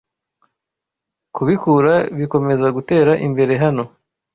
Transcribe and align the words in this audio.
Kubikura 1.35 1.93
bikomeza 2.19 2.67
gutera 2.77 3.11
imbere 3.27 3.53
hano? 3.63 3.83